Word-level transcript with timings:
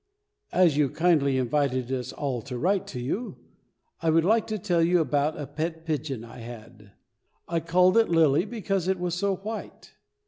As 0.51 0.77
you 0.77 0.89
kindly 0.89 1.37
invited 1.37 1.91
us 1.91 2.11
all 2.11 2.41
to 2.49 2.57
write 2.57 2.87
to 2.87 2.99
you, 2.99 3.37
I 4.01 4.09
would 4.09 4.25
like 4.25 4.47
to 4.47 4.57
tell 4.57 4.81
you 4.81 4.99
about 4.99 5.39
a 5.39 5.45
pet 5.45 5.85
pigeon 5.85 6.25
I 6.25 6.39
had. 6.39 6.93
I 7.47 7.59
called 7.59 7.97
it 7.97 8.09
Lily, 8.09 8.45
because 8.45 8.87
it 8.87 8.97
was 8.99 9.13
so 9.13 9.35
white. 9.35 9.93